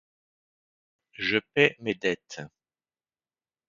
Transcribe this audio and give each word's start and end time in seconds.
Je 1.19 1.37
paie 1.53 1.75
mes 1.79 1.93
dettes. 1.93 2.41